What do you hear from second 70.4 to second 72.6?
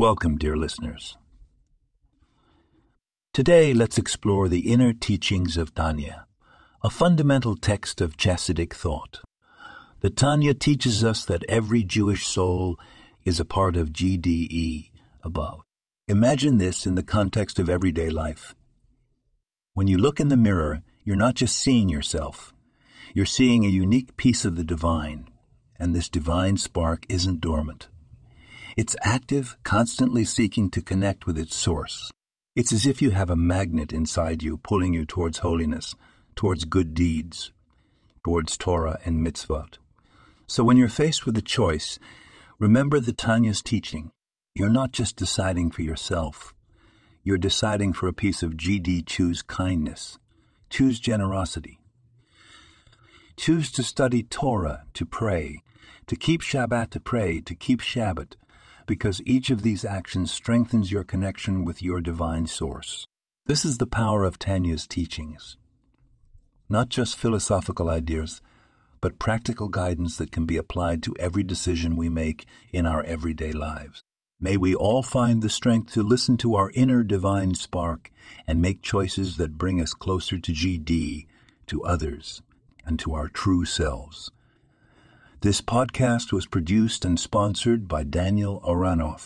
be applied to every decision we make